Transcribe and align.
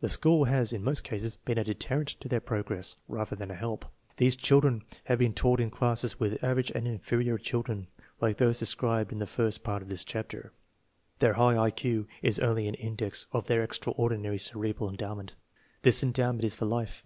The 0.00 0.10
school 0.10 0.44
has 0.44 0.74
in 0.74 0.84
most 0.84 1.04
cases 1.04 1.36
been 1.36 1.56
a 1.56 1.64
deterrent 1.64 2.08
to 2.20 2.28
their 2.28 2.38
progress, 2.42 2.96
rather 3.08 3.34
than 3.34 3.50
a 3.50 3.54
help. 3.54 3.86
These 4.18 4.36
children 4.36 4.82
have 5.04 5.18
been 5.18 5.32
taught 5.32 5.58
in 5.58 5.70
classes 5.70 6.20
with 6.20 6.44
average 6.44 6.70
and 6.72 6.86
inferior 6.86 7.38
children, 7.38 7.86
like 8.20 8.36
those 8.36 8.58
described 8.58 9.10
in 9.10 9.20
the 9.20 9.26
first 9.26 9.62
part 9.64 9.80
of 9.80 9.88
this 9.88 10.04
chapter. 10.04 10.52
Their 11.20 11.32
high 11.32 11.56
I 11.56 11.70
Q 11.70 12.06
is 12.20 12.38
only 12.40 12.68
an 12.68 12.74
index 12.74 13.24
of 13.32 13.46
their 13.46 13.64
extraordinary 13.64 14.36
cerebral 14.36 14.90
endowment. 14.90 15.32
This 15.80 16.02
endowment 16.02 16.44
is 16.44 16.54
for 16.54 16.66
life. 16.66 17.02